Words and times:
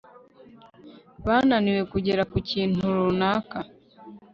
bananiwe 1.25 1.81
kugera 1.91 2.23
ku 2.31 2.37
kintu 2.49 2.83
runaka 2.97 3.59